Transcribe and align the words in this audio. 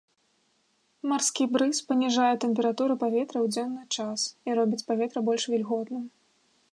Марскі 1.09 1.43
брыз 1.57 1.77
паніжае 1.89 2.31
тэмпературу 2.45 2.95
паветра 3.05 3.37
ў 3.41 3.47
дзённы 3.53 3.83
час 3.99 4.19
і 4.49 4.59
робіць 4.61 4.83
паветра 4.91 5.19
больш 5.29 5.43
вільготным. 5.55 6.03